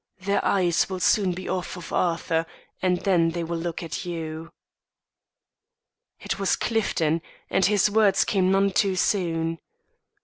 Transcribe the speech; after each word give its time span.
Their 0.21 0.43
eyes 0.43 0.89
will 0.89 0.99
soon 0.99 1.33
be 1.33 1.47
off 1.47 1.77
of 1.77 1.93
Arthur, 1.93 2.47
and 2.81 3.01
then 3.01 3.29
they 3.33 3.43
will 3.43 3.59
look 3.59 3.83
at 3.83 4.03
you." 4.03 4.49
It 6.19 6.39
was 6.39 6.55
Clifton, 6.55 7.21
and 7.51 7.65
his 7.65 7.87
word 7.87 8.17
came 8.25 8.49
none 8.49 8.71
too 8.71 8.95
soon. 8.95 9.59